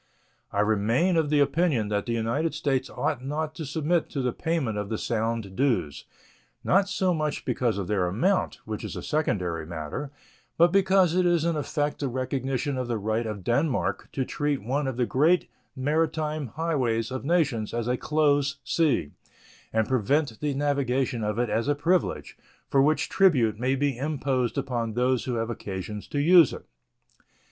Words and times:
I 0.51 0.61
remain 0.61 1.15
of 1.15 1.29
the 1.29 1.41
opinion 1.41 1.89
that 1.89 2.07
the 2.07 2.13
United 2.13 2.55
States 2.55 2.89
ought 2.89 3.23
not 3.23 3.53
to 3.53 3.67
submit 3.67 4.09
to 4.09 4.23
the 4.23 4.33
payment 4.33 4.75
of 4.79 4.89
the 4.89 4.97
Sound 4.97 5.55
dues, 5.55 6.05
not 6.63 6.89
so 6.89 7.13
much 7.13 7.45
because 7.45 7.77
of 7.77 7.85
their 7.85 8.07
amount, 8.07 8.55
which 8.65 8.83
is 8.83 8.95
a 8.95 9.03
secondary 9.03 9.63
matter, 9.63 10.09
but 10.57 10.71
because 10.71 11.13
it 11.13 11.27
is 11.27 11.45
in 11.45 11.55
effect 11.55 11.99
the 11.99 12.07
recognition 12.07 12.79
of 12.79 12.87
the 12.87 12.97
right 12.97 13.27
of 13.27 13.43
Denmark 13.43 14.09
to 14.13 14.25
treat 14.25 14.63
one 14.63 14.87
of 14.87 14.97
the 14.97 15.05
great 15.05 15.47
maritime 15.75 16.47
highways 16.47 17.11
of 17.11 17.23
nations 17.23 17.71
as 17.71 17.87
a 17.87 17.95
close 17.95 18.57
sea, 18.63 19.11
and 19.71 19.87
prevent 19.87 20.39
the 20.39 20.55
navigation 20.55 21.23
of 21.23 21.37
it 21.37 21.51
as 21.51 21.67
a 21.67 21.75
privilege, 21.75 22.39
for 22.71 22.81
which 22.81 23.07
tribute 23.07 23.59
may 23.59 23.75
be 23.75 23.95
imposed 23.99 24.57
upon 24.57 24.93
those 24.93 25.25
who 25.25 25.35
have 25.35 25.51
occasion 25.51 26.01
to 26.09 26.17
use 26.19 26.53
it. 26.53 26.65